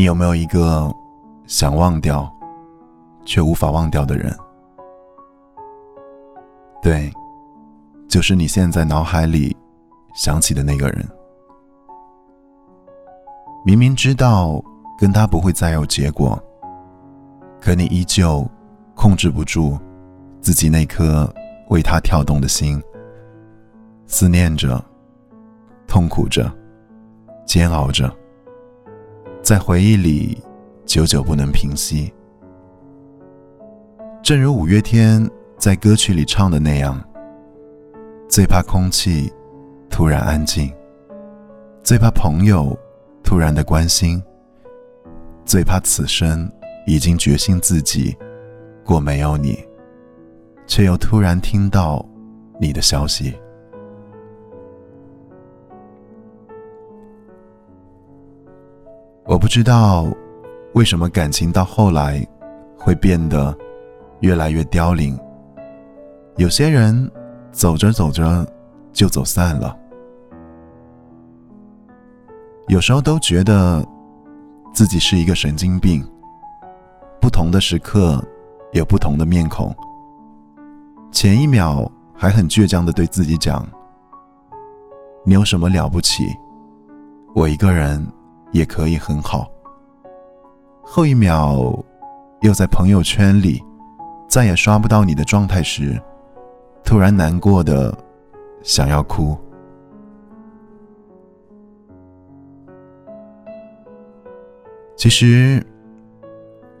[0.00, 0.90] 你有没有一个
[1.46, 2.26] 想忘掉
[3.26, 4.34] 却无法忘掉的人？
[6.80, 7.12] 对，
[8.08, 9.54] 就是你现在脑海里
[10.14, 11.06] 想起的那个人。
[13.62, 14.64] 明明知道
[14.98, 16.42] 跟他不会再有结果，
[17.60, 18.48] 可你依旧
[18.94, 19.78] 控制不住
[20.40, 21.30] 自己那颗
[21.68, 22.82] 为他跳动的心，
[24.06, 24.82] 思念着，
[25.86, 26.50] 痛苦着，
[27.44, 28.10] 煎熬着，
[29.42, 30.38] 在回忆里
[30.86, 32.12] 久久不能平息。
[34.22, 37.02] 正如五月天在歌曲里唱的那样，
[38.28, 39.32] 最怕空气
[39.88, 40.72] 突然安静，
[41.82, 42.76] 最怕朋友。
[43.22, 44.20] 突然的关心，
[45.44, 46.50] 最怕此生
[46.84, 48.16] 已经决心自己
[48.84, 49.56] 过没有你，
[50.66, 52.04] 却又突然听到
[52.60, 53.32] 你的消息。
[59.40, 60.06] 不知道
[60.74, 62.24] 为什么感情到后来
[62.76, 63.56] 会变得
[64.20, 65.18] 越来越凋零，
[66.36, 67.10] 有些人
[67.50, 68.46] 走着走着
[68.92, 69.74] 就走散了。
[72.68, 73.84] 有时候都觉得
[74.74, 76.06] 自己是一个神经病。
[77.20, 78.22] 不同的时刻
[78.72, 79.74] 有不同的面孔。
[81.10, 83.66] 前一秒还很倔强的对自己讲
[85.24, 86.24] ：“你有什么了不起？
[87.34, 88.06] 我一个人
[88.52, 89.50] 也可以很好。”
[90.82, 91.56] 后一秒
[92.40, 93.62] 又在朋友圈里
[94.28, 96.00] 再也刷不到你的状态时，
[96.82, 97.96] 突然难过的
[98.62, 99.38] 想要哭。
[104.96, 105.64] 其实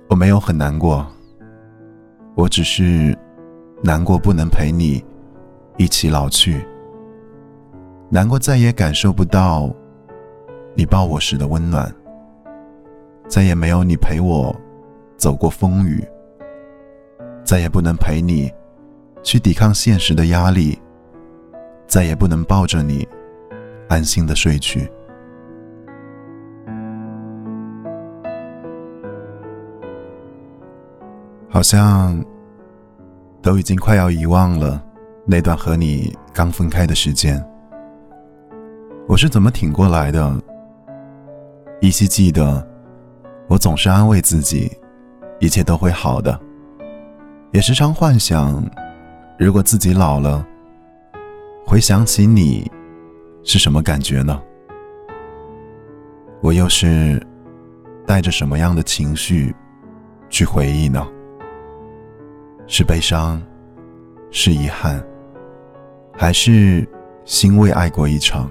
[0.08, 1.06] 我没有很难过，
[2.34, 3.16] 我只是
[3.82, 5.02] 难过不能陪你
[5.78, 6.66] 一起老去，
[8.10, 9.70] 难过再也感受不到
[10.74, 11.92] 你抱我时的温暖，
[13.28, 14.54] 再也没有你陪我
[15.16, 16.02] 走过风雨，
[17.44, 18.50] 再也不能陪你
[19.22, 20.78] 去抵抗现实的压力，
[21.86, 23.06] 再也不能抱着你
[23.88, 24.90] 安心的睡去。
[31.52, 32.24] 好像
[33.42, 34.82] 都已经快要遗忘了
[35.26, 37.44] 那段和你刚分开的时间。
[39.08, 40.40] 我是怎么挺过来的？
[41.80, 42.62] 依稀记得，
[43.48, 44.70] 我总是安慰自己，
[45.38, 46.38] 一切都会好的。
[47.52, 48.62] 也时常幻想，
[49.38, 50.46] 如果自己老了，
[51.64, 52.70] 回想起你，
[53.42, 54.38] 是什么感觉呢？
[56.42, 57.18] 我又是
[58.06, 59.54] 带着什么样的情绪
[60.28, 61.06] 去回忆呢？
[62.66, 63.40] 是悲伤，
[64.30, 65.02] 是遗憾，
[66.14, 66.86] 还是
[67.24, 68.50] 欣慰爱过一场？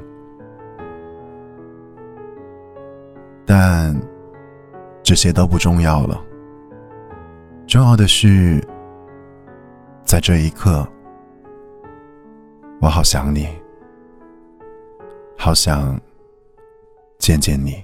[3.49, 3.99] 但
[5.01, 6.23] 这些都不重要了。
[7.65, 8.63] 重要的是，
[10.03, 10.87] 在这一刻，
[12.79, 13.49] 我好想你，
[15.35, 15.99] 好想
[17.17, 17.83] 见见你。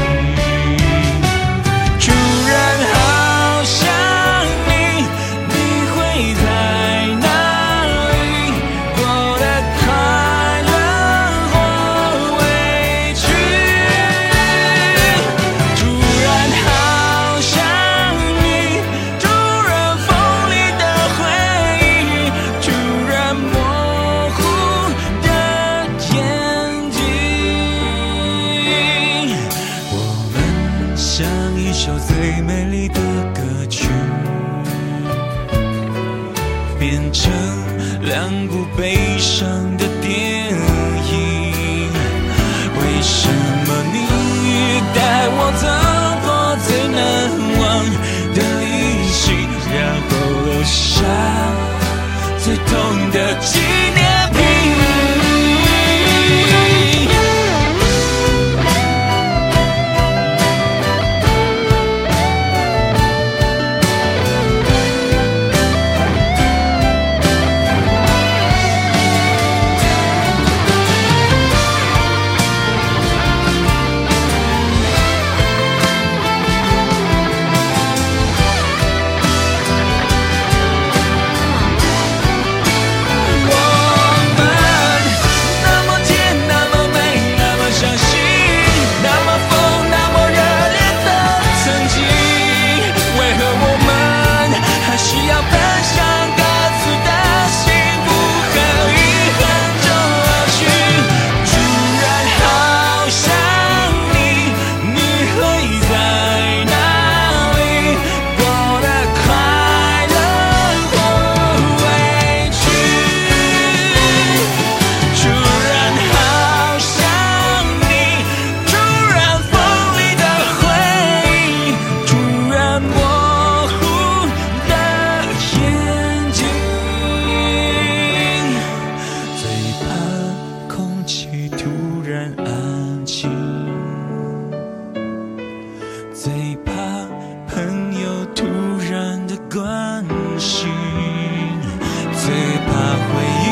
[142.67, 142.69] 怕
[143.07, 143.11] 回
[143.45, 143.47] 忆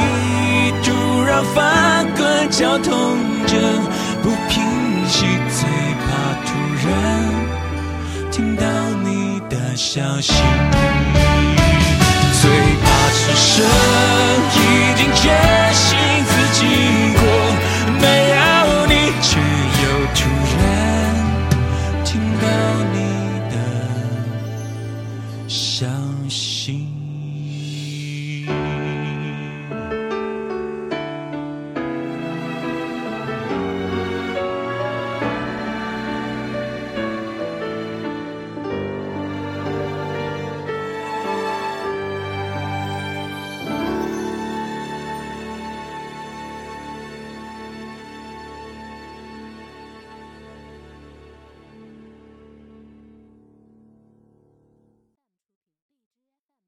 [0.84, 0.88] 突
[1.24, 3.18] 然翻滚，绞痛
[3.48, 3.54] 着
[4.22, 4.64] 不平
[5.08, 5.60] 息，最
[6.02, 6.08] 怕
[6.46, 6.50] 突
[6.88, 6.90] 然
[8.32, 8.64] 听到
[9.04, 10.34] 你的消息，
[12.42, 12.50] 最
[12.82, 13.64] 怕是舍。